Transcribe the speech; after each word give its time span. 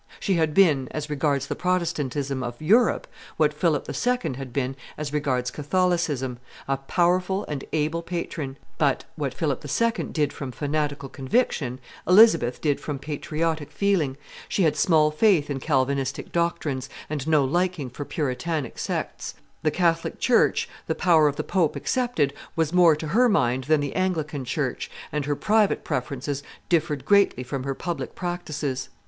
She 0.19 0.33
had 0.33 0.55
been, 0.55 0.87
as 0.89 1.11
regards 1.11 1.45
the 1.45 1.53
Protestantism 1.53 2.41
of 2.41 2.59
Europe, 2.59 3.05
what 3.37 3.53
Philip 3.53 3.87
II. 3.87 4.33
had 4.33 4.51
been, 4.51 4.75
as 4.97 5.13
regards 5.13 5.51
Catholicism, 5.51 6.39
a 6.67 6.77
powerful 6.77 7.45
and 7.47 7.63
able 7.71 8.01
patron; 8.01 8.57
but, 8.79 9.03
what 9.15 9.31
Philip 9.35 9.63
II. 9.63 10.05
did 10.05 10.33
from 10.33 10.51
fanatical 10.51 11.07
conviction, 11.07 11.79
Elizabeth 12.07 12.59
did 12.61 12.79
from 12.79 12.97
patriotic 12.97 13.69
feeling; 13.71 14.17
she 14.49 14.63
had 14.63 14.75
small 14.75 15.11
faith 15.11 15.51
in 15.51 15.59
Calvinistic 15.59 16.31
doctrines, 16.31 16.89
and 17.07 17.27
no 17.27 17.45
liking 17.45 17.91
for 17.91 18.03
Puritanic 18.03 18.79
sects; 18.79 19.35
the 19.61 19.69
Catholic 19.69 20.19
church, 20.19 20.67
the 20.87 20.95
power 20.95 21.27
of 21.27 21.35
the 21.35 21.43
pope 21.43 21.77
excepted, 21.77 22.33
was 22.55 22.73
more 22.73 22.95
to 22.95 23.09
her 23.09 23.29
mind 23.29 23.65
than 23.65 23.81
the 23.81 23.95
Anglican 23.95 24.45
church, 24.45 24.89
and 25.11 25.25
her 25.25 25.35
private 25.35 25.83
preferences 25.83 26.41
differed 26.69 27.05
greatly 27.05 27.43
from 27.43 27.65
her 27.65 27.75
public 27.75 28.15
practices. 28.15 28.89